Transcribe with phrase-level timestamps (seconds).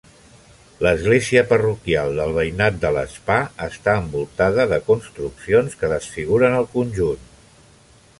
[0.85, 7.29] L'església parroquial del veïnat de l'Espà està envoltada de construccions que desfiguren el conjunt.